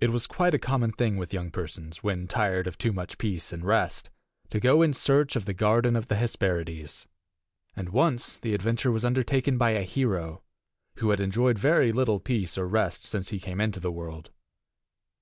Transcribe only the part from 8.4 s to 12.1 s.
adventure was undertaken by a hero, who had enjoyed very